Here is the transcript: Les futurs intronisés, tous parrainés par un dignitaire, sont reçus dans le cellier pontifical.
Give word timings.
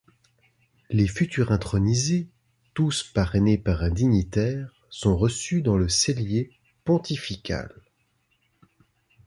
Les 0.89 1.05
futurs 1.07 1.51
intronisés, 1.51 2.27
tous 2.73 3.03
parrainés 3.13 3.59
par 3.59 3.83
un 3.83 3.91
dignitaire, 3.91 4.73
sont 4.89 5.15
reçus 5.15 5.61
dans 5.61 5.77
le 5.77 5.89
cellier 5.89 6.49
pontifical. 6.85 7.69